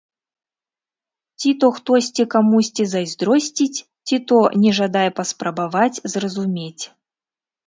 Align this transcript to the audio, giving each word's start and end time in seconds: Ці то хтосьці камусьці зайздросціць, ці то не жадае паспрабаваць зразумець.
Ці 1.41 1.49
то 1.63 1.67
хтосьці 1.75 2.25
камусьці 2.35 2.83
зайздросціць, 2.93 3.79
ці 4.09 4.15
то 4.33 4.37
не 4.65 4.71
жадае 4.79 5.05
паспрабаваць 5.21 6.01
зразумець. 6.17 6.81